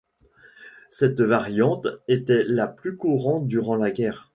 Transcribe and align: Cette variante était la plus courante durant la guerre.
Cette 0.89 1.21
variante 1.21 1.85
était 2.07 2.43
la 2.43 2.67
plus 2.67 2.97
courante 2.97 3.47
durant 3.47 3.75
la 3.75 3.91
guerre. 3.91 4.29